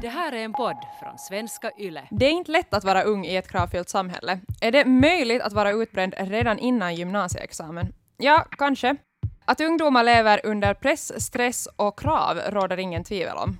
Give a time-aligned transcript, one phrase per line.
[0.00, 2.08] Det här är en podd från svenska YLE.
[2.10, 4.40] Det är inte lätt att vara ung i ett kravfyllt samhälle.
[4.60, 7.92] Är det möjligt att vara utbränd redan innan gymnasieexamen?
[8.16, 8.96] Ja, kanske.
[9.44, 13.58] Att ungdomar lever under press, stress och krav råder ingen tvivel om.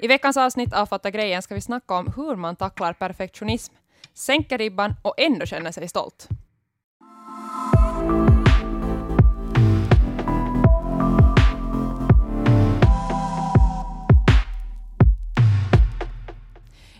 [0.00, 3.74] I veckans avsnitt av Fatta grejen ska vi snacka om hur man tacklar perfektionism,
[4.14, 6.28] sänker ribban och ändå känner sig stolt.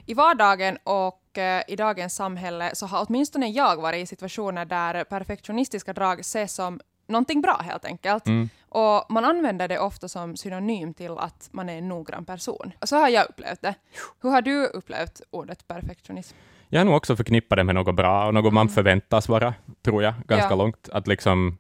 [0.07, 5.05] I vardagen och eh, i dagens samhälle så har åtminstone jag varit i situationer där
[5.05, 8.27] perfektionistiska drag ses som någonting bra helt enkelt.
[8.27, 8.49] Mm.
[8.69, 12.73] Och man använder det ofta som synonym till att man är en noggrann person.
[12.83, 13.75] Så har jag upplevt det.
[14.23, 16.37] Hur har du upplevt ordet perfektionism?
[16.69, 20.03] Jag har nog också förknippat det med något bra och något man förväntas vara, tror
[20.03, 20.55] jag, ganska Ja.
[20.57, 20.89] långt.
[20.93, 21.59] Att liksom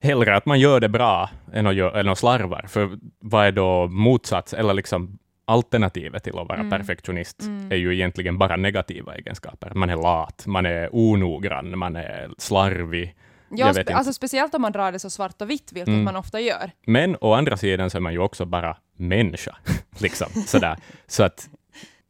[0.00, 2.64] hellre att man gör det bra än att, gör, än att slarvar.
[2.68, 6.70] För vad är då motsats, eller liksom alternativet till att vara Mm.
[6.70, 9.70] perfektionist är ju egentligen bara negativa egenskaper.
[9.74, 13.14] Man är lat, man är onoggrann, man är slarvig.
[13.50, 16.04] Ja, spe- alltså speciellt om man drar det så svart och vitt, vilket Mm.
[16.04, 16.70] man ofta gör.
[16.86, 19.56] Men å andra sidan så är man ju också bara människa.
[20.00, 20.76] liksom, sådär.
[21.06, 21.48] Så att,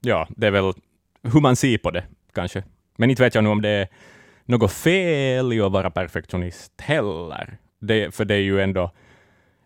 [0.00, 0.72] ja, det är väl
[1.22, 2.62] hur man ser på det, kanske.
[2.98, 3.88] Men inte vet jag nu om det är
[4.44, 7.58] något fel i att vara perfektionist heller.
[7.80, 8.90] Det, för det är ju ändå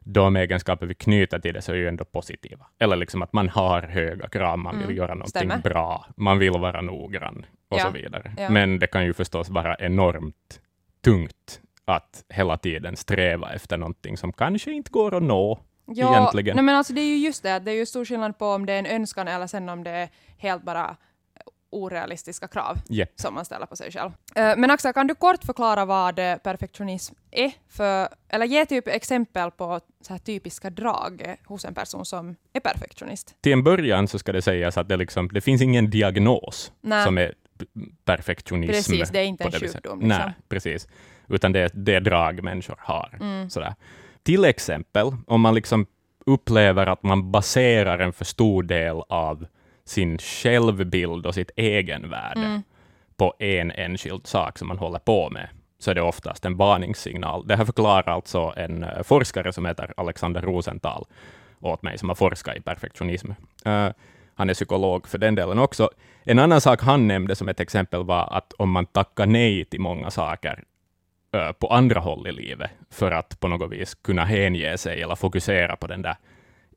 [0.04, 2.66] de egenskaper vi knyter till det, så är ju ändå positiva.
[2.78, 5.58] Eller liksom att man har höga krav, man vill Mm, göra någonting stämmer.
[5.58, 8.32] bra, man vill vara noggrann och Ja, så vidare.
[8.38, 8.50] ja.
[8.50, 10.60] Men det kan ju förstås vara enormt
[11.04, 16.56] tungt att hela tiden sträva efter någonting som kanske inte går att nå Ja, egentligen.
[16.56, 18.66] Nej, men alltså det är ju just det, det är ju stor skillnad på om
[18.66, 20.96] det är en önskan eller sen om det är helt bara
[21.70, 23.06] orealistiska krav Ja.
[23.16, 24.10] som man ställer på sig själv.
[24.34, 27.52] Eh, Men Axel, kan du kort förklara vad eh, perfektionism är?
[27.68, 32.60] För, eller ge typ exempel på så här typiska drag hos en person som är
[32.60, 33.34] perfektionist.
[33.40, 37.04] Till en början så ska det sägas att det, liksom, det finns ingen diagnos Nej.
[37.04, 37.34] som är
[38.04, 38.72] perfektionism.
[38.72, 40.08] Precis, det är inte en sjukdom, liksom.
[40.08, 40.88] Nej, precis.
[41.28, 43.16] Utan det är det drag människor har.
[43.20, 43.50] Mm.
[43.50, 43.74] Sådär.
[44.22, 45.86] Till exempel, om man liksom
[46.26, 49.46] upplever att man baserar en för stor del av
[49.90, 52.62] sin självbild och sitt egenvärde Mm.
[53.16, 57.46] på en enskild sak som man håller på med, så är det oftast en varningssignal.
[57.46, 61.04] Det här förklarar alltså en eh, forskare som heter Alexander Rosenthal
[61.60, 63.30] åt mig, som har forskat i perfektionism.
[63.64, 63.88] Eh,
[64.34, 65.90] han är psykolog för den delen också.
[66.24, 69.80] En annan sak han nämnde som ett exempel var att om man tackar nej till
[69.80, 70.64] många saker
[71.34, 75.14] eh, på andra håll i livet, för att på något vis kunna hänge sig eller
[75.16, 76.16] fokusera på den där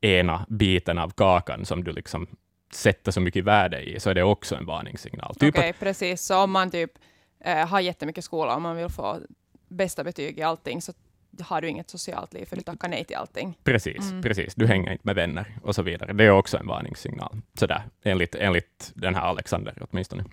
[0.01, 2.27] ena biten av kakan som du liksom
[2.73, 5.35] sätter så mycket värde i, så är det också en varningssignal.
[5.35, 6.21] Typ Okej, precis.
[6.21, 6.91] Så om man typ
[7.39, 9.19] eh, har jättemycket skola och man vill få
[9.67, 10.93] bästa betyg i allting så
[11.41, 13.57] har du inget socialt liv för du tackar nej till allting.
[13.63, 14.21] Precis, Mm.
[14.21, 14.55] precis.
[14.55, 16.13] Du hänger inte med vänner och så vidare.
[16.13, 17.41] Det är också en varningssignal.
[17.59, 20.25] Sådär, enligt, enligt den här Alexander åtminstone.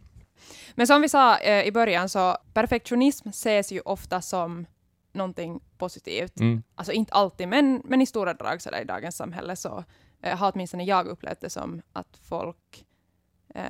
[0.74, 4.66] Men som vi sa eh, i början så perfektionism ses ju ofta som
[5.12, 6.40] någonting positivt.
[6.40, 6.62] Mm.
[6.74, 9.84] Alltså inte alltid, men, men i stora drag så där, i dagens samhälle så
[10.22, 12.84] eh, har åtminstone jag upplevt det som att folk
[13.54, 13.62] eh,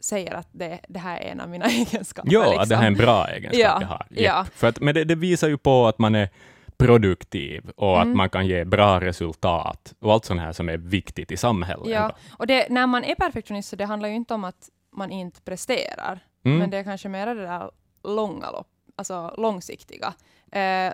[0.00, 2.32] säger att det, det här är en av mina egenskaper.
[2.32, 2.68] Ja, liksom.
[2.68, 4.06] det här är en bra egenskap Ja, jag har.
[4.10, 4.46] ja.
[4.54, 6.28] För att, men det, det visar ju på att man är
[6.76, 8.10] produktiv och Mm.
[8.10, 11.86] att man kan ge bra resultat och allt sånt här som är viktigt i samhället.
[11.86, 12.14] Ja, ändå.
[12.38, 15.40] och det, när man är perfektionist så det handlar ju inte om att man inte
[15.40, 16.58] presterar, Mm.
[16.58, 17.70] men det är kanske mer det där
[18.04, 20.14] långa lopp, alltså långsiktiga.
[20.52, 20.92] Eh,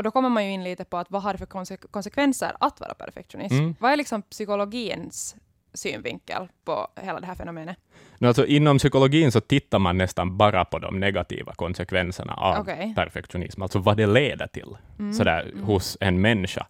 [0.00, 2.52] och då kommer man ju in lite på att vad har det för konse- konsekvenser
[2.60, 3.52] att vara perfektionist?
[3.52, 3.74] Mm.
[3.80, 5.36] Vad är liksom psykologins
[5.74, 7.76] synvinkel på hela det här fenomenet?
[8.18, 12.92] Nu alltså, inom psykologin så tittar man nästan bara på de negativa konsekvenserna av Okej.
[12.96, 15.12] perfektionism, alltså vad det leder till Mm.
[15.12, 15.64] sådär, Mm.
[15.64, 16.66] hos en människa.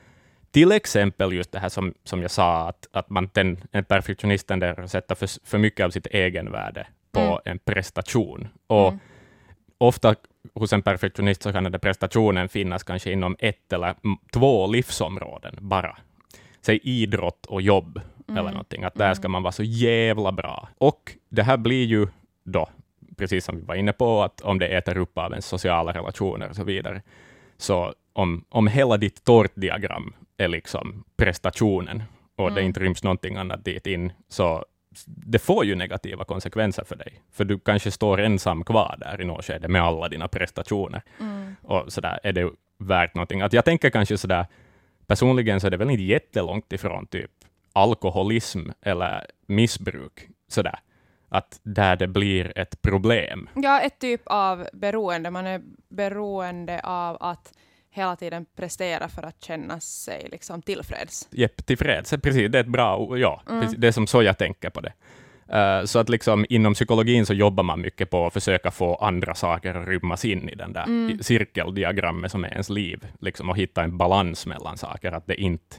[0.51, 4.47] Till exempel just det här som, som jag sa, att, att man ten, en perfektionist
[4.47, 7.39] tenderar att sätta för, för mycket av sitt egenvärde på Mm.
[7.45, 8.49] en prestation.
[8.67, 8.99] Och Mm.
[9.79, 10.15] ofta
[10.55, 14.67] hos en perfektionist så kan den där prestationen finnas kanske inom ett eller mm, två
[14.67, 15.99] livsområden bara.
[16.61, 18.53] Säg idrott och jobb eller Mm.
[18.53, 20.69] någonting, att där ska man vara så jävla bra.
[20.79, 22.07] Och det här blir ju
[22.45, 22.69] då,
[23.17, 26.49] precis som vi var inne på, att om det äter upp av ens sociala relationer
[26.49, 27.03] och så vidare,
[27.57, 32.03] så om, om hela ditt tårtdiagram är liksom prestationen
[32.37, 32.67] och det Mm.
[32.67, 34.65] inte ryms någonting annat dit in, så
[35.07, 37.23] det får ju negativa konsekvenser för dig.
[37.33, 41.03] För du kanske står ensam kvar där i något skede med alla dina prestationer.
[41.21, 41.57] Mm.
[41.63, 43.41] Och så där är det värt någonting.
[43.41, 44.47] Att jag tänker kanske så där,
[45.07, 47.31] personligen så är det väl inte jättelångt ifrån typ
[47.73, 50.79] alkoholism eller missbruk, så där.
[51.29, 53.49] Att där det blir ett problem.
[53.55, 55.31] Ja, ett typ av beroende.
[55.31, 57.53] Man är beroende av att
[57.91, 61.29] hela tiden prestera för att känna sig liksom tillfreds.
[61.31, 62.11] Jepp, tillfreds.
[62.11, 63.19] Precis, det är ett bra.
[63.19, 63.67] Ja, Mm.
[63.79, 64.93] det är som så jag tänker på det.
[65.59, 69.35] Eh, så att liksom inom psykologin så jobbar man mycket på att försöka få andra
[69.35, 71.19] saker att rymmas in i den där Mm.
[71.23, 75.77] cirkeldiagrammet som är ens liv, liksom, och hitta en balans mellan saker, att det inte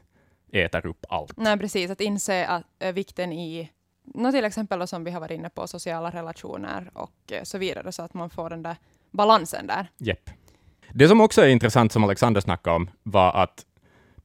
[0.51, 1.33] äter upp allt.
[1.37, 1.91] Nej, precis.
[1.91, 3.69] Att inse att, äh, vikten i,
[4.03, 7.57] nå, till exempel då, som vi har varit inne på, sociala relationer och eh, så
[7.57, 8.75] vidare, så att man får den där
[9.11, 9.87] balansen där.
[9.97, 10.29] Jepp.
[10.93, 13.65] Det som också är intressant, som Alexander snackade om, var att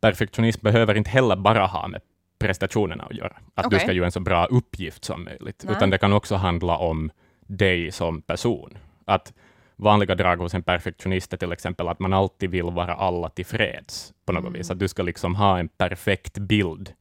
[0.01, 2.01] perfektionism behöver inte heller bara ha med
[2.39, 3.37] prestationerna att göra.
[3.55, 3.81] Att du Okej.
[3.81, 5.77] ska göra en så bra uppgift som möjligt, Nej.
[5.77, 7.11] utan det kan också handla om
[7.47, 8.79] dig som person.
[9.05, 9.33] Att
[9.77, 14.13] vanliga drag hos en perfektionist är till exempel att man alltid vill vara alla tillfreds
[14.27, 14.53] på något Mm.
[14.53, 14.71] vis.
[14.71, 16.93] Att du ska liksom ha en perfekt bild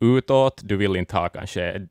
[0.00, 0.60] utåt.
[0.64, 1.86] Du vill inte ha kanske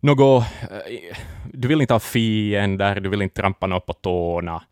[0.00, 0.44] något...
[0.70, 1.16] eh,
[1.52, 4.62] Du vill inte ha fiender, du vill inte trampa något på tårna,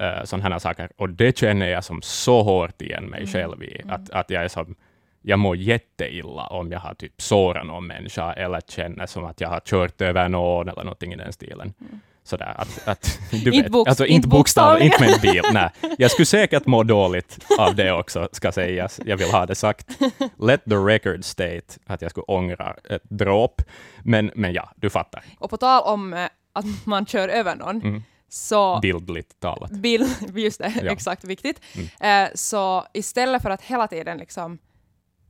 [0.00, 0.90] uh, sådana här saker.
[0.96, 3.32] Och det känner jag som så hårt igen mig Mm.
[3.32, 3.82] själv i.
[3.88, 4.74] Att, att jag är som...
[5.22, 9.48] Jag mår jätteilla om jag har typ sårat någon människa eller känner som att jag
[9.48, 11.72] har kört över någon eller någonting i den stilen.
[12.24, 13.62] Sådär, att, att, du Mm.
[13.72, 15.42] Vet, alltså inte bokstavligen, inte med en bil.
[15.52, 15.70] Nej.
[15.98, 19.00] Jag skulle säkert må dåligt av det också, ska sägas.
[19.06, 19.86] Jag vill ha det sagt.
[20.38, 23.62] Let the record state att jag skulle ångra ett dråp.
[24.04, 25.22] Men, men ja, du fattar.
[25.38, 28.02] Och på tal om eh, att man kör över någon, Mm.
[28.32, 29.70] Så Bildligt talat.
[29.70, 30.92] bild, just det, Ja.
[30.92, 31.60] exakt viktigt.
[32.00, 32.26] Mm.
[32.26, 34.58] Eh, så istället för att hela tiden liksom,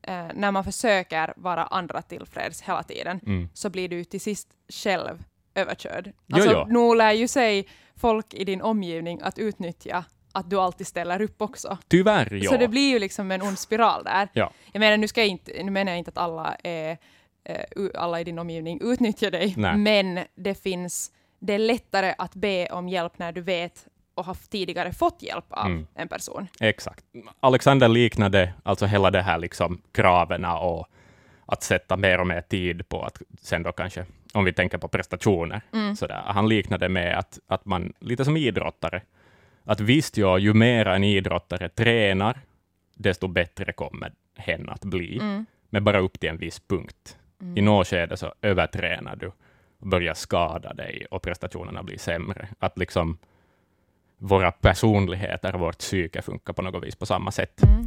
[0.02, 3.48] eh, när man försöker vara andra tillfreds hela tiden, Mm.
[3.54, 5.22] så blir du till sist själv
[5.54, 6.12] överkörd.
[6.32, 6.88] Alltså, jo.
[6.90, 7.66] nu lär ju sig
[7.96, 11.78] folk i din omgivning att utnyttja att du alltid ställer upp också.
[11.88, 12.50] Tyvärr, ja.
[12.50, 14.28] Så det blir ju liksom en ond spiral där.
[14.32, 14.52] Ja.
[14.72, 16.98] Jag menar, nu, ska inte, nu menar jag inte att alla, är,
[17.44, 17.60] eh,
[17.94, 19.76] alla i din omgivning utnyttjar dig, Nej.
[19.76, 24.36] men det finns, det är lättare att be om hjälp när du vet och har
[24.50, 25.86] tidigare fått hjälp av Mm.
[25.94, 26.46] en person.
[26.60, 27.04] Exakt.
[27.40, 30.86] Alexander liknade alltså hela det här liksom kraven och
[31.46, 34.88] att sätta mer och mer tid på att sen då kanske, om vi tänker på
[34.88, 35.96] prestationer, Mm.
[35.96, 39.02] sådär, han liknade med att, att man, lite som idrottare,
[39.64, 42.40] att visst, ja, ju mer en idrottare tränar,
[42.94, 45.46] desto bättre kommer hen att bli, Mm.
[45.70, 47.16] men bara upp till en viss punkt.
[47.56, 49.32] I något skede så övertränar du
[49.80, 52.48] börjar skada dig och prestationerna blir sämre.
[52.58, 53.18] Att liksom
[54.18, 57.62] våra personligheter och vårt psyke funkar på något vis på samma sätt.
[57.62, 57.86] Mm.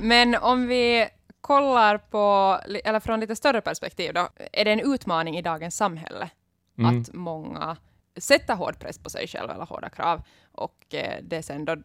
[0.00, 1.08] Men om vi
[1.40, 6.30] kollar på, eller från lite större perspektiv då, är det en utmaning i dagens samhälle
[6.78, 7.00] Mm.
[7.00, 7.76] att många
[8.16, 10.22] sätter hård press på sig själva eller hårda krav
[10.52, 11.76] och eh, det sen då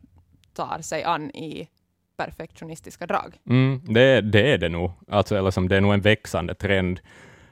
[0.54, 1.70] tar sig an i
[2.18, 3.38] perfektionistiska drag.
[3.50, 4.92] Mm, det, det är det nog.
[5.08, 7.00] Alltså, eller som det är nog en växande trend.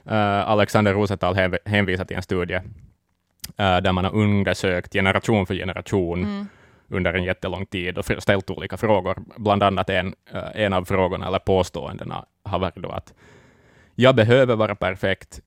[0.09, 2.56] Eh, Alexander Rosenthal hänv- hänvisar till en studie
[3.57, 6.48] eh, där man har undersökt generation för generation Mm.
[6.89, 9.18] under en jättelång tid och ställt olika frågor.
[9.38, 13.13] Bland annat en, eh, en av frågorna eller påståendena har varit då att
[13.95, 15.39] jag behöver vara perfekt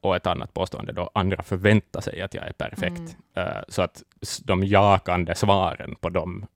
[0.00, 3.16] och ett annat påstående då andra förväntar sig att jag är perfekt.
[3.34, 3.48] Mm.
[3.68, 4.02] Så att
[4.44, 6.46] de jakande svaren på de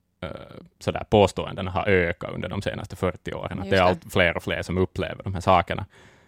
[0.78, 3.60] sådär påståendena har ökat under de senaste 40 åren.
[3.60, 5.86] Att det är allt fler och fler som upplever de här sakerna.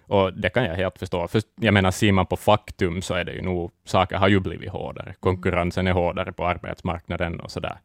[0.08, 1.28] Och det kan jag helt förstå.
[1.28, 4.40] För jag menar, ser man på faktum så är det ju nog, saker har ju
[4.40, 5.14] blivit hårdare.
[5.20, 7.78] Konkurrensen är hårdare på arbetsmarknaden och sådär.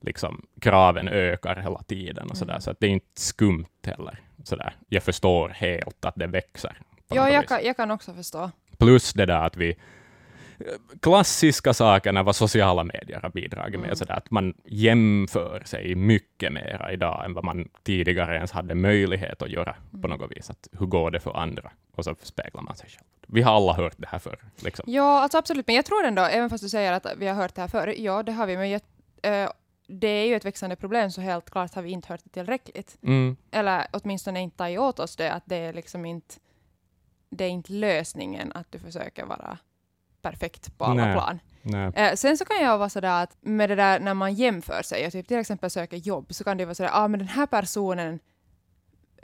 [0.00, 2.52] Liksom, kraven ökar hela tiden och sådär.
[2.52, 2.60] Mm.
[2.60, 4.20] Så att det är inte skumt heller.
[4.44, 4.76] Sådär.
[4.88, 6.78] Jag förstår helt att det växer.
[7.08, 8.50] Ja, jag kan, jag kan också förstå.
[8.78, 9.76] Plus det där att vi
[11.00, 14.16] klassiska sakerna vad sociala medier har bidragit med, Mm.
[14.16, 19.50] att man jämför sig mycket mer idag än vad man tidigare ens hade möjlighet att
[19.50, 20.02] göra Mm.
[20.02, 20.50] på något vis.
[20.50, 21.70] Att hur går det för andra?
[21.94, 23.04] Och så speglar man sig själv.
[23.26, 24.38] Vi har alla hört det här förr.
[24.64, 24.84] Liksom.
[24.88, 25.66] Ja, alltså absolut.
[25.66, 27.94] Men jag tror ändå, även fast du säger att vi har hört det här förr,
[27.98, 28.80] ja, det har vi, men jag,
[29.22, 29.50] eh,
[29.86, 32.98] det är ju ett växande problem, så helt klart har vi inte hört det tillräckligt.
[33.02, 33.36] Mm.
[33.50, 36.34] Eller åtminstone inte tagit åt oss det, att det är liksom inte,
[37.30, 39.58] det är inte lösningen att du försöker vara
[40.30, 41.12] perfekt på alla Nej.
[41.14, 41.38] plan.
[41.62, 41.92] Nej.
[41.94, 45.06] Eh, sen så kan jag vara sådär att med det där när man jämför sig
[45.06, 47.28] och typ till exempel söker jobb så kan det vara sådär, ja ah, men den
[47.28, 48.18] här personen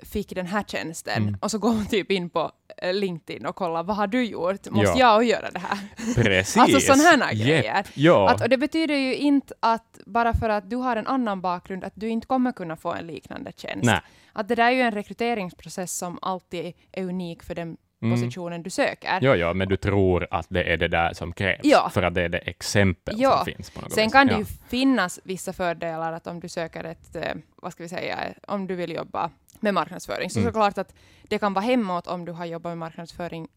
[0.02, 1.36] fick den här tjänsten Mm.
[1.40, 4.70] och så går man typ in på eh, LinkedIn och kollar vad har du gjort?
[4.70, 5.14] Måste Ja.
[5.14, 5.78] jag göra det här?
[6.14, 6.56] Precis.
[6.56, 7.86] Alltså sådana här grejer.
[7.94, 8.30] Ja.
[8.30, 11.84] Att, och det betyder ju inte att bara för att du har en annan bakgrund
[11.84, 13.84] att du inte kommer kunna få en liknande tjänst.
[13.84, 14.00] Nej.
[14.32, 18.16] Att det där är ju en rekryteringsprocess som alltid är unik för den Mm.
[18.16, 19.18] positionen du söker.
[19.22, 21.90] Ja, ja, men du tror att det är det där som krävs, Ja.
[21.90, 23.36] för att det är det exempel Ja.
[23.36, 23.70] som finns.
[23.70, 24.12] På något Sen vis.
[24.12, 24.38] kan det ja.
[24.38, 28.18] ju finnas vissa fördelar att om du söker ett, eh, vad ska vi säga,
[28.48, 29.30] om du vill jobba
[29.60, 30.48] med marknadsföring, så Mm.
[30.52, 33.48] såklart att det kan vara hemåt om du har jobbat med marknadsföring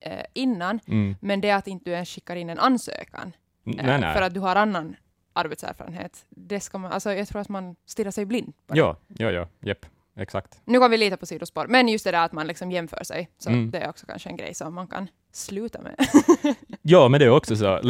[0.00, 1.16] eh, innan, Mm.
[1.20, 3.32] men det att inte du ens skickar in en ansökan
[3.62, 4.14] Nej, eh, nej.
[4.14, 4.96] för att du har annan
[5.32, 6.24] arbetserfarenhet.
[6.28, 8.78] Det ska man, alltså jag tror att man stirrar sig blind det.
[8.78, 9.86] Ja, ja, ja, jepp,
[10.16, 10.60] exakt.
[10.64, 13.28] Nu går vi lite på sidospår, men just det där att man liksom jämför sig,
[13.38, 13.70] så Mm.
[13.70, 15.94] det är också kanske en grej som man kan sluta med.
[16.82, 17.80] Ja, men det är också så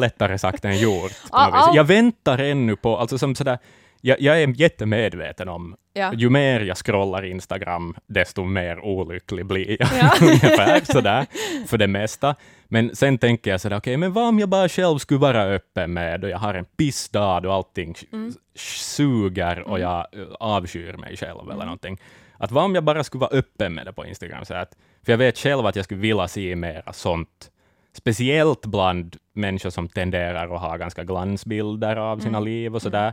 [0.00, 1.02] lättare sagt än gjort.
[1.02, 1.30] På vis.
[1.32, 1.72] ja.
[1.74, 3.58] Jag väntar ännu på, alltså som sådär,
[4.00, 6.12] jag, jag är jättemedveten om, ja.
[6.14, 9.88] ju mer jag scrollar Instagram, desto mer olycklig blir jag.
[10.00, 10.12] Ja.
[10.26, 11.26] Ungefär sådär,
[11.66, 12.34] för det mesta.
[12.68, 15.92] Men sen tänker jag sådär, okej, men vad om jag bara själv skulle vara öppen
[15.92, 18.32] med, och jag har en pissdag och allting Mm.
[18.54, 21.98] suger och jag eh, avskyr mig själv eller någonting.
[22.38, 24.44] Att vad om jag bara skulle vara öppen med det på Instagram?
[24.44, 27.50] Så att, för jag vet själv att jag skulle vilja se mera sånt,
[27.92, 33.12] speciellt bland människor som tenderar att ha ganska glansbilder av sina liv och sådär.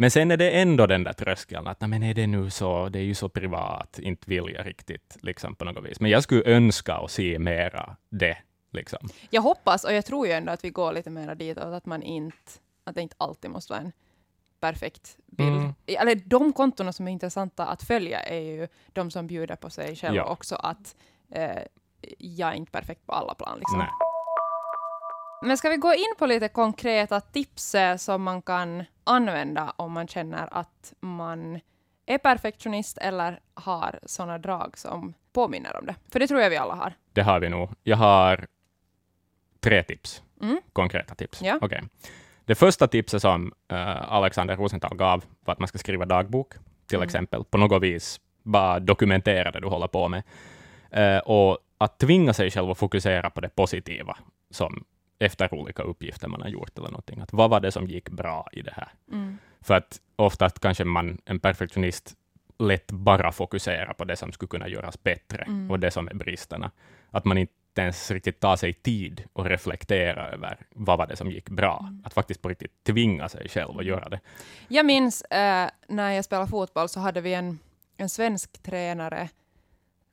[0.00, 2.98] Men sen är det ändå den där tröskeln att men är det nu så, det
[2.98, 6.00] är ju så privat, inte vill jag riktigt liksom på något vis.
[6.00, 8.36] Men jag skulle önska att se mera det.
[8.72, 9.08] Liksom.
[9.30, 12.02] Jag hoppas, och jag tror ju ändå att vi går lite mer ditåt, att man
[12.02, 12.52] inte,
[12.84, 13.92] att det inte alltid måste vara en
[14.60, 15.56] perfekt bild.
[15.56, 15.74] Mm.
[15.86, 19.96] Eller de kontona som är intressanta att följa är ju de som bjuder på sig
[19.96, 20.24] själva Ja.
[20.24, 20.96] också, att
[21.30, 21.62] eh,
[22.18, 23.58] jag är inte perfekt på alla plan.
[23.58, 23.78] Liksom.
[23.78, 23.88] Nej.
[25.42, 29.92] Men ska vi gå in på lite konkreta tips eh, som man kan använda om
[29.92, 31.60] man känner att man
[32.06, 35.94] är perfektionist eller har sådana drag som påminner om det?
[36.12, 36.92] För det tror jag vi alla har.
[37.12, 37.70] Det har vi nog.
[37.82, 38.46] Jag har
[39.60, 40.60] tre tips, Mm.
[40.72, 41.42] konkreta tips.
[41.42, 41.58] Ja.
[41.62, 41.82] Okej.
[42.44, 46.52] Det första tipset som eh, Alexander Rosenthal gav var att man ska skriva dagbok,
[46.86, 47.06] till Mm.
[47.06, 47.44] exempel.
[47.44, 50.22] På något vis bara dokumentera det du håller på med.
[50.90, 54.16] Eh, och att tvinga sig själv att fokusera på det positiva,
[54.50, 54.84] som
[55.20, 57.20] efter olika uppgifter man har gjort eller någonting.
[57.20, 58.88] Att vad var det som gick bra i det här?
[59.12, 59.38] Mm.
[59.60, 62.16] För att ofta att kanske man, en perfektionist,
[62.58, 65.70] lätt bara fokuserar på det som skulle kunna göras bättre Mm.
[65.70, 66.70] och det som är bristerna.
[67.10, 71.30] Att man inte ens riktigt tar sig tid och reflektera över vad var det som
[71.30, 71.78] gick bra.
[71.82, 72.02] Mm.
[72.04, 74.20] Att faktiskt på riktigt tvinga sig själv att göra det.
[74.68, 77.58] Jag minns eh, när jag spelade fotboll så hade vi en,
[77.96, 79.28] en svensk tränare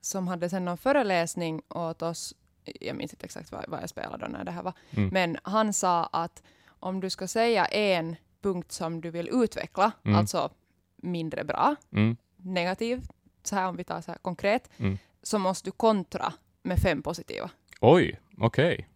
[0.02, 2.36] som hade sen någon föreläsning åt oss.
[2.82, 4.74] Jag minns inte exakt vad, vad jag spelade då när det här var.
[4.92, 5.10] Mm.
[5.14, 6.44] Men han sa att
[6.80, 10.18] om du ska säga en punkt som du vill utveckla, Mm.
[10.18, 10.50] alltså
[10.98, 12.18] mindre bra, Mm.
[12.38, 13.02] negativ,
[13.44, 14.98] så här om vi tar så här konkret, Mm.
[15.24, 16.34] så måste du kontra
[16.64, 17.50] med fem positiva.
[17.82, 18.88] Oj, okej.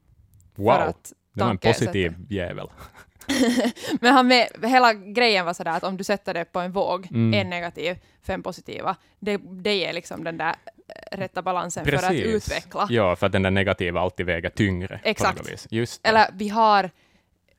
[0.55, 2.69] För Wow, att det var en positiv jävel.
[4.01, 7.07] Men han med, hela grejen var sådär att om du sätter det på en våg,
[7.11, 7.33] Mm.
[7.33, 10.55] en negativ, fem positiva, det, det ger liksom den där
[11.11, 12.87] rätta balansen för att utveckla.
[12.89, 14.99] Ja, för att den där negativa alltid väger tyngre.
[15.03, 15.49] Exakt.
[16.03, 16.89] Eller vi har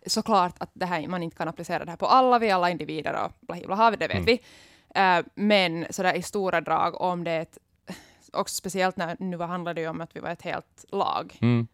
[0.06, 2.70] såklart att det här, man inte kan applicera det här på alla, vi är alla
[2.70, 4.24] individer och bla bla, bla det vet Mm.
[4.24, 4.40] vi.
[4.94, 7.58] Eh, men sådär i stora drag, om det är ett,
[8.32, 11.66] också speciellt när nu handlar det ju om att vi var ett helt lag, Mm.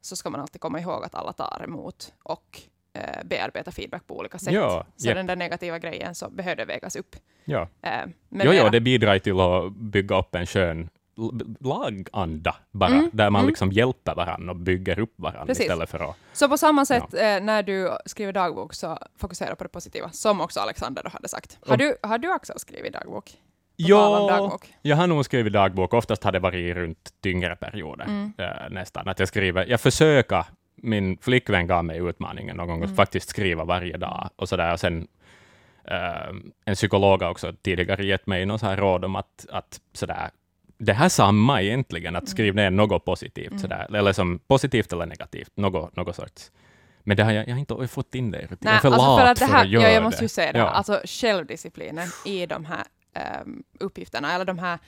[0.00, 2.60] så ska man alltid komma ihåg att alla tar emot och
[2.92, 4.52] eh, bearbetar feedback på olika sätt.
[4.54, 5.16] Ja, så japp.
[5.16, 7.16] den där negativa grejen så behöver vägas upp.
[7.44, 7.68] Ja.
[7.82, 7.90] Eh,
[8.28, 10.88] men Jo, jo, det bidrar till att bygga upp en skön
[11.60, 13.48] laganda bara, Mm, där man mm.
[13.48, 15.62] liksom hjälper varandra och bygger upp varandra Precis.
[15.64, 16.16] istället för att...
[16.32, 20.40] Så på samma sätt eh, när du skriver dagbok så fokusera på det positiva, som
[20.40, 21.58] också Alexander då hade sagt.
[21.66, 23.34] Har du, har du också skrivit dagbok?
[23.76, 24.74] Ja, dagbok.
[24.82, 25.94] jag har nog skrivit dagbok.
[25.94, 28.32] Oftast har det varit runt tyngre perioder Mm.
[28.38, 29.08] eh, nästan.
[29.08, 30.44] Att jag skriver, jag försöker,
[30.76, 32.90] min flickvän gav mig utmaningen någon gång Mm.
[32.90, 34.72] att faktiskt skriva varje dag och sådär.
[34.72, 35.08] Och sen
[35.90, 39.80] Uh, en psykolog har också tidigare gett mig någon så här råd om att, att
[39.92, 40.30] sådär,
[40.78, 42.22] det här samma egentligen, Mm.
[42.22, 46.50] att skriva ner något positivt, sådär, eller som positivt eller negativt, något, något sorts.
[47.02, 48.40] Men det har jag, jag har inte fått in det.
[48.60, 50.52] Jag är för alltså lat för att det här, göra ja, jag måste ju säga
[50.52, 50.68] det, Ja.
[50.68, 54.78] alltså självdisciplinen i de här ehm, uppgifterna, eller de här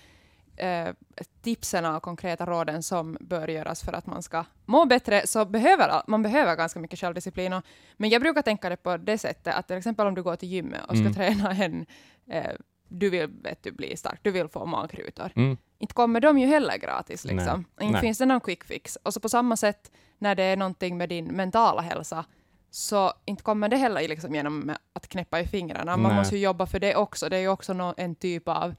[0.57, 0.95] eh,
[1.43, 6.03] tipsen och konkreta råden som bör göras för att man ska må bättre, så behöver
[6.07, 7.53] man behöver ganska mycket självdisciplin.
[7.53, 7.65] Och,
[7.97, 10.49] men jag brukar tänka det på det sättet att till exempel om du går till
[10.49, 11.15] gymmet och ska Mm.
[11.15, 11.87] träna en,
[12.31, 12.51] eh,
[12.89, 15.31] du vill vet du, bli stark, du vill få magrutor.
[15.37, 15.57] Mm.
[15.81, 17.25] Inte kommer de ju heller gratis.
[17.25, 17.65] Liksom.
[17.77, 17.87] Nej.
[17.87, 18.01] Inte Nej.
[18.01, 18.99] finns det någon quick fix.
[19.03, 22.25] Och så på samma sätt när det är någonting med din mentala hälsa,
[22.71, 25.97] så inte kommer det heller liksom genom att knäppa i fingrarna.
[25.97, 26.19] Man Nej.
[26.21, 27.29] måste ju jobba för det också.
[27.29, 28.75] Det är ju också nå- en typ av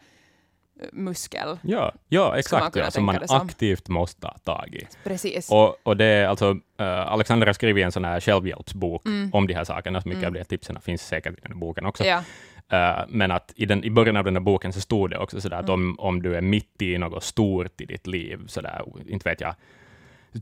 [0.81, 1.59] eh, muskel.
[1.63, 2.73] Ja, ja man exakt.
[2.73, 3.47] kunna Ja, som man som.
[3.47, 4.87] aktivt måste ta tag i.
[5.03, 5.51] Precis.
[5.51, 6.59] Och, och det är alltså, uh,
[7.11, 9.29] Alexander har skrivit en sån här självhjälpsbok Mm.
[9.33, 10.27] om de här sakerna, så mycket Mm.
[10.27, 12.03] av de här tipsen finns säkert i den boken också.
[12.05, 12.23] ja.
[12.71, 15.41] Eh, men att i, den, i början av den här boken så stod det också
[15.41, 15.73] sådär att Mm.
[15.89, 19.55] om, om du är mitt i något stort i ditt liv, sådär, inte vet jag,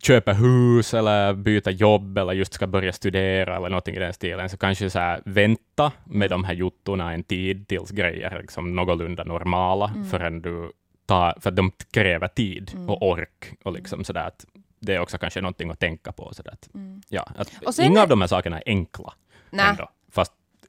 [0.01, 4.50] köpa hus eller byta jobb eller just ska börja studera eller någonting i den stilen,
[4.50, 8.75] så kanske så här, vänta med de här jottorna en tid tills grejer är liksom
[8.75, 10.05] någorlunda normala, Mm.
[10.10, 10.72] förrän du
[11.05, 12.89] tar, för att de kräver tid Mm.
[12.89, 14.46] och ork och liksom sådär att
[14.79, 16.34] det är också kanske någonting att tänka på.
[16.34, 17.01] Sådär att, Mm.
[17.10, 19.13] ja, att inga är- av de här sakerna är enkla.
[19.50, 19.89] Nej, ändå.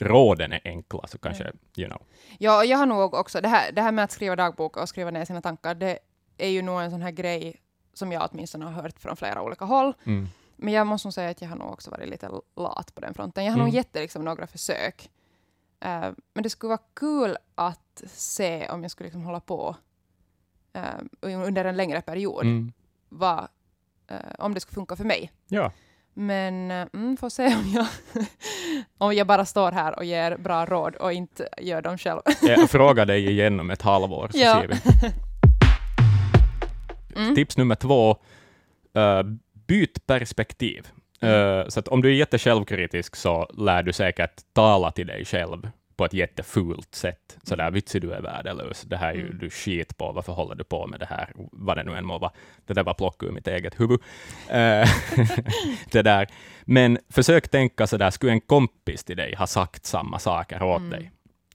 [0.00, 2.02] Råden är enkla, så kanske, you know.
[2.38, 5.10] Ja, jag har nog också, det här, det här med att skriva dagbok och skriva
[5.10, 5.98] ner sina tankar, det
[6.38, 7.56] är ju nog en sån här grej
[7.94, 9.92] som jag åtminstone har hört från flera olika håll.
[10.04, 10.28] Mm.
[10.56, 13.14] Men jag måste nog säga att jag har nog också varit lite lat på den
[13.14, 13.44] fronten.
[13.44, 13.66] Jag har Mm.
[13.66, 15.10] nog gett det liksom några försök.
[15.80, 19.76] Eh, men det skulle vara kul att se om jag skulle liksom hålla på
[20.72, 20.82] eh,
[21.20, 22.42] under en längre period.
[22.44, 22.72] Mm.
[23.08, 23.48] Vad,
[24.06, 25.32] eh, om det skulle funka för mig.
[25.46, 25.72] Ja.
[26.20, 27.86] Men eh, mm, får se om jag,
[28.98, 32.20] om jag bara står här och ger bra råd och inte gör dem själv.
[32.42, 34.60] Jag frågar dig igen om ett halvår, så Ja.
[34.60, 34.74] ser vi.
[37.16, 37.34] Mm.
[37.34, 38.10] Tips nummer två,
[38.96, 39.22] eh,
[39.66, 40.86] byt perspektiv.
[41.20, 41.58] Mm.
[41.60, 45.70] Eh, så att om du är jättesjälvkritisk så lär du säkert tala till dig själv
[45.98, 47.38] på ett jättefult sätt.
[47.42, 49.38] Så där, vitsi du är värdelös, det här är ju Mm.
[49.38, 52.18] du skit på, varför håller du på med det här, vad det nu än må
[52.18, 52.32] vara.
[52.66, 54.00] Det där var plockat ur mitt eget huvud.
[54.50, 54.88] Eh,
[55.92, 56.26] det där.
[56.64, 60.78] Men försök tänka så där, skulle en kompis till dig ha sagt samma saker åt
[60.78, 60.90] Mm.
[60.90, 61.10] dig?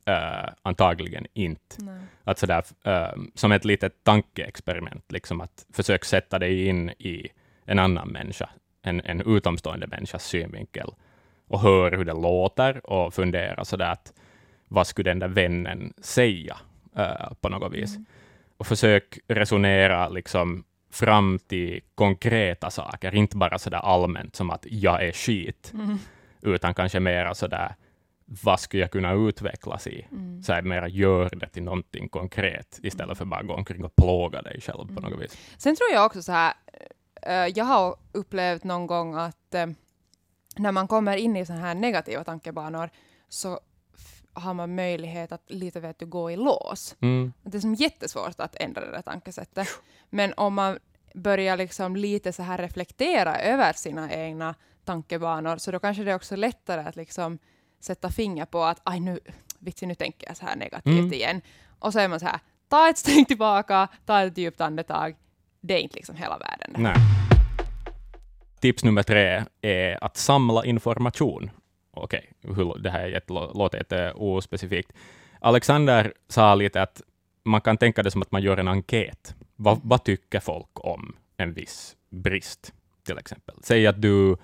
[0.06, 2.00] Eh, antagligen inte Nej.
[2.24, 7.28] att sådär, eh, som ett litet tankeexperiment, liksom att försök sätta dig in i
[7.66, 8.50] en annan människa,
[8.82, 10.90] en, en utomstående människas synvinkel,
[11.48, 14.14] och hör hur det låter och fundera sådär att
[14.74, 16.58] vad skulle den där vännen säga
[16.96, 17.96] eh, på något vis?
[17.96, 18.06] Mm.
[18.58, 25.04] Och försök resonera liksom fram till konkreta saker, inte bara sådär allmänt som att jag
[25.04, 25.98] är skit, Mm.
[26.42, 27.76] utan kanske mera sådär
[28.26, 30.08] vad skulle jag kunna utvecklas i?
[30.12, 30.44] Mm.
[30.44, 34.42] så här, mera gör det till någonting konkret istället för bara gå omkring och plåga
[34.42, 35.04] dig själv på Mm.
[35.12, 35.38] något vis.
[35.58, 36.54] Sen tror jag också så här,
[37.22, 39.66] eh, jag har upplevt någon gång att eh,
[40.58, 42.90] när man kommer in i sådana här negativa tankebanor
[43.30, 43.60] så
[44.34, 46.96] har man möjlighet att lite vet du, gå i lås.
[47.02, 47.34] Mm.
[47.44, 49.68] Det är som jättesvårt att ändra det där tankesättet.
[50.10, 50.80] Men om man
[51.14, 56.16] börjar liksom lite så här reflektera över sina egna tankebanor så då kanske det är
[56.16, 57.38] också lättare att liksom
[57.80, 59.20] sätta finger på att aj nu,
[59.60, 61.14] vitsi, nu tänker jag så här negativt Mm.
[61.14, 61.42] igen.
[61.80, 65.16] Och så är man så här, ta ett steg tillbaka, ta ett djupt andetag.
[65.62, 66.74] Det är inte liksom hela världen.
[66.78, 66.96] Nej.
[68.60, 71.52] Tips nummer tre är att samla information.
[71.94, 74.94] Okej, hur- det här är jätte, låter jätte ospecifikt.
[75.40, 77.02] Alexander sa lite att
[77.44, 79.36] man kan tänka det som att man gör en enkät.
[79.56, 82.74] Vad, vad tycker folk om en viss brist,
[83.06, 83.56] till exempel?
[83.64, 84.38] Säg att du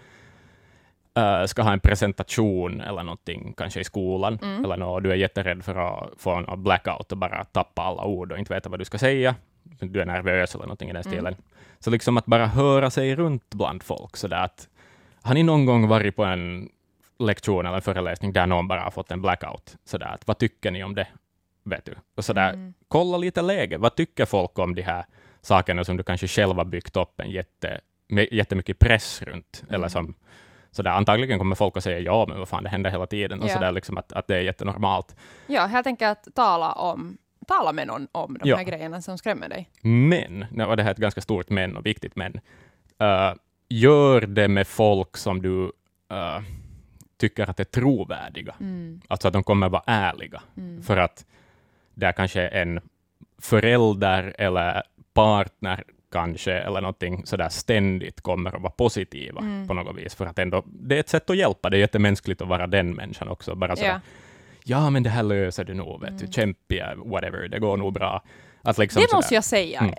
[1.18, 4.66] eh, ska ha en presentation eller någonting, kanske i skolan, Mm.
[4.66, 8.32] eller nå, du är jätterädd för att få en blackout och bara tappa alla ord
[8.32, 9.36] och inte veta vad du ska säga.
[9.64, 11.12] Du är nervös eller någonting i den Mm.
[11.14, 11.36] stilen.
[11.80, 14.68] Så liksom att bara höra sig runt bland folk, så där att
[15.22, 16.70] har ni någon gång varit på en
[17.20, 19.78] lektion eller en föreläsning där någon bara har fått en blackout?
[19.86, 21.08] Så där, att vad tycker ni om det?
[21.64, 21.96] Vet du?
[22.16, 22.74] Och så där, Mm.
[22.88, 23.78] kolla lite läge.
[23.78, 25.06] Vad tycker folk om de här
[25.42, 29.62] sakerna som du kanske själv har byggt upp en jätte, med jättemycket press runt?
[29.64, 29.76] Mm.
[29.76, 30.14] Eller som,
[30.72, 33.42] så där, antagligen kommer folk att säga ja, men vad fan, det händer hela tiden.
[33.42, 33.54] Och Ja.
[33.54, 35.16] så där, liksom att, att det är jättenormalt.
[35.48, 38.56] Ja, helt enkelt tala, om, tala med någon om de Ja.
[38.58, 39.70] här grejerna som skrämmer dig.
[39.82, 42.40] Men, var det här ett ganska stort men och viktigt men,
[43.00, 43.34] eh,
[43.70, 45.72] gör det med folk som du
[46.12, 46.42] eh,
[47.20, 48.56] tycker att är trovärdiga.
[48.60, 49.02] Mm.
[49.08, 50.42] Alltså att de kommer vara ärliga.
[50.58, 50.84] Mm.
[50.84, 51.26] För att
[51.94, 52.80] det är kanske en
[53.42, 59.68] förälder eller partner kanske, eller någonting sådär ständigt kommer att vara positiva Mm.
[59.68, 60.16] på något vis.
[60.16, 61.70] För att ändå, det är ett sätt att hjälpa.
[61.70, 63.56] Det är jättemänskligt att vara den människan också.
[63.56, 64.00] Bara sådär, Ja.
[64.64, 66.24] ja men det här löser du nog, vet du.
[66.24, 66.32] Mm.
[66.32, 68.24] Kämpiga, whatever, det går nog bra.
[68.62, 69.96] Att liksom Det sådär- måste jag säga Mm.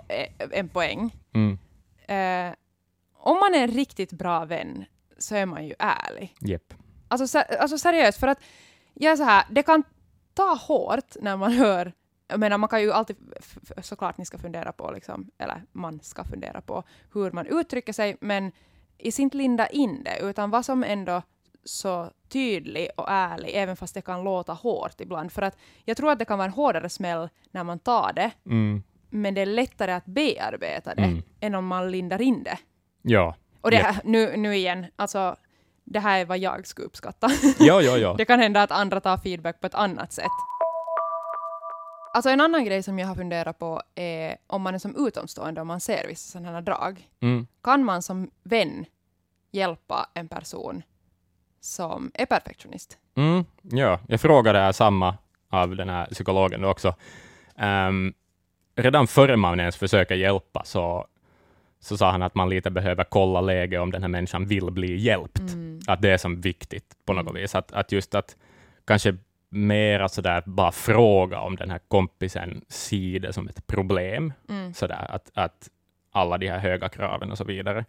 [0.51, 1.15] en poäng.
[1.33, 1.57] Mm,
[2.07, 2.53] Eh,
[3.17, 4.85] om man är en riktigt bra vän
[5.17, 6.35] så är man ju ärlig.
[6.39, 6.73] jepp.
[7.11, 8.39] Alltså, se- alltså seriöst, för att
[8.93, 9.83] jag är så här, det kan
[10.33, 11.93] ta hårt när man hör
[12.27, 13.15] jag menar, man kan ju alltid,
[13.81, 18.17] såklart ni ska fundera på, liksom, eller man ska fundera på hur man uttrycker sig,
[18.21, 18.51] men
[18.97, 21.21] i sin linda in det, utan vad som ändå
[21.63, 25.31] så tydlig och ärlig, även fast det kan låta hårt ibland.
[25.31, 28.31] För att jag tror att det kan vara en hårdare smäll när man tar det,
[28.45, 31.21] Mm, men det är lättare att bearbeta det Mm.
[31.39, 32.57] än om man lindar in det.
[33.01, 33.35] ja.
[33.61, 35.35] Och det här, nu, nu igen, alltså
[35.91, 37.29] det här är vad jag skulle uppskatta.
[37.59, 38.13] Ja, ja, ja.
[38.17, 40.31] Det kan hända att andra tar feedback på ett annat sätt.
[42.13, 45.61] Alltså en annan grej som jag har funderat på är om man är som utomstående,
[45.61, 47.09] om man ser vissa sådana här drag.
[47.21, 48.85] Mm, Kan man som vän
[49.51, 50.83] hjälpa en person
[51.61, 52.97] som är perfektionist?
[53.15, 53.99] mm, ja.
[54.07, 55.17] Jag frågade här samma
[55.49, 56.95] av den här psykologen också.
[57.57, 58.13] Ehm,
[58.75, 61.05] redan före man ens försöker hjälpa så,
[61.79, 64.95] så sa han att man lite behöver kolla läge om den här människan vill bli
[64.97, 65.39] hjälpt.
[65.39, 65.70] Mm.
[65.87, 67.41] Att det är som viktigt på något Mm.
[67.41, 67.55] vis.
[67.55, 68.35] Att, att just att
[68.87, 69.17] kanske
[69.49, 74.33] mera sådär bara fråga om den här kompisen ser det som ett problem.
[74.49, 74.73] Mm.
[74.73, 75.69] Sådär, att, att
[76.11, 77.85] alla de här höga kraven och så vidare.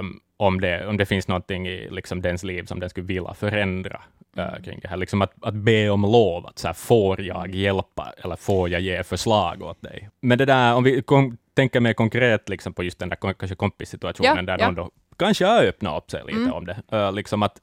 [0.00, 3.34] um, om, det, om det finns någonting i liksom, dens liv som den skulle vilja
[3.34, 4.02] förändra
[4.38, 4.96] uh, kring det här.
[4.96, 8.80] Liksom att, att be om lov, att så här, får jag hjälpa eller får jag
[8.80, 10.10] ge förslag åt dig?
[10.20, 13.54] Men det där, om vi kom, tänker mer konkret liksom, på just den där kanske
[13.56, 14.66] kompissituationen, Ja, där ja.
[14.66, 14.90] någon då
[15.24, 16.52] kanske har öppnat upp sig lite Mm.
[16.52, 16.82] om det.
[16.92, 17.60] Uh, liksom att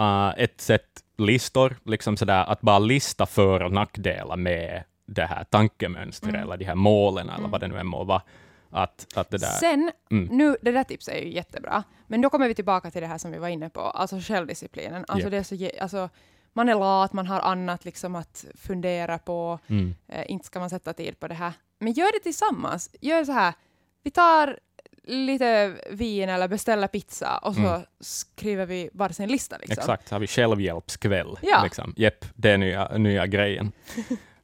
[0.00, 5.44] uh, ett sätt listor, liksom sådär, att bara lista för och nackdelar med det här
[5.44, 6.42] tankemönstret, Mm.
[6.42, 7.50] eller de här målen, eller Mm.
[7.50, 8.22] vad det nu än må vara.
[8.70, 9.46] Att, att det där...
[9.46, 10.36] Sen, Mm.
[10.36, 13.18] nu, det där tipset är ju jättebra, men då kommer vi tillbaka till det här
[13.18, 15.04] som vi var inne på, alltså självdisciplinen.
[15.08, 15.30] Alltså Japp.
[15.50, 16.08] det är så, alltså,
[16.52, 19.94] man är lat, man har annat liksom att fundera på, Mm.
[20.08, 21.52] eh, inte ska man sätta tid på det här.
[21.78, 22.90] Men gör det tillsammans.
[23.00, 23.54] Gör så här,
[24.02, 24.58] vi tar
[25.04, 27.80] lite vin eller beställer pizza och så Mm.
[28.00, 29.56] skriver vi varsin lista.
[29.58, 29.72] Liksom.
[29.78, 31.36] Exakt, så har vi självhjälpskväll.
[31.42, 31.60] Ja.
[31.64, 31.94] Liksom.
[31.96, 33.72] Jepp, det är nya, nya grejen.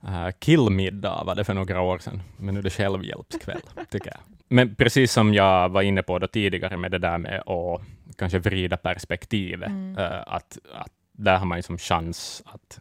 [0.05, 4.21] Uh, killmiddag var det för några år sedan, men nu är det självhjälpskväll, tycker jag.
[4.49, 7.81] Men precis som jag var inne på tidigare med det där med att
[8.19, 9.99] kanske vrida perspektivet, Mm.
[9.99, 12.81] eh, att, att där har man ju som chans att,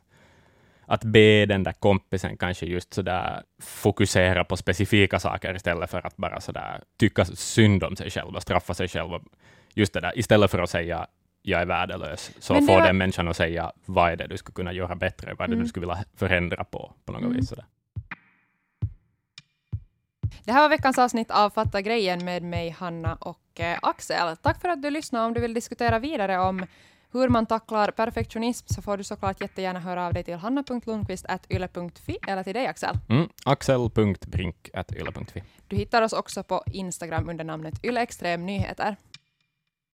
[0.87, 6.17] att be den där kompisen kanske just sådär fokusera på specifika saker istället för att
[6.17, 9.09] bara sådär tycka synd om sig själv och straffa sig själv.
[9.73, 11.07] Just det där, istället för att säga
[11.41, 14.53] jag är värdelös, så får var- den människan att säga vad är det du skulle
[14.53, 15.63] kunna göra bättre, vad är det Mm.
[15.63, 17.35] du skulle vilja förändra på, på något Mm.
[17.35, 17.49] vis.
[17.49, 17.65] Sådär.
[20.43, 24.37] Det här var veckans avsnitt av Fatta grejen med mig, Hanna och eh, Axel.
[24.37, 25.25] Tack för att du lyssnade.
[25.25, 26.65] Om du vill diskutera vidare om
[27.11, 32.43] hur man tacklar perfektionism så får du såklart jättegärna höra av dig till hanna.lundqvist.yle.fi eller
[32.43, 32.97] till dig Axel.
[33.09, 33.29] Mm.
[33.45, 35.43] Axel.brink.yle.fi.
[35.67, 38.95] Du hittar oss också på Instagram under namnet ylextremnyheter.